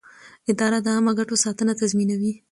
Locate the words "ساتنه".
1.45-1.73